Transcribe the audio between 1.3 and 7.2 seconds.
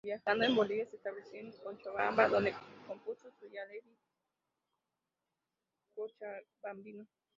en Cochabamba donde compuso su ‘Yaraví Cochabambino’.